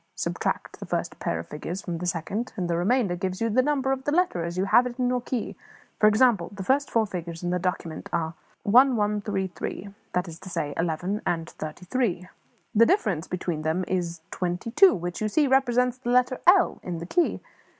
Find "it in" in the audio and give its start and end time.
4.87-5.07